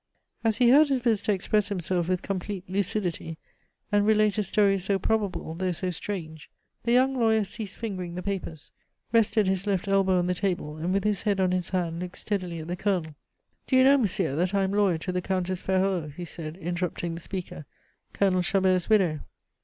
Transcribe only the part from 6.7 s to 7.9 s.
the young lawyer ceased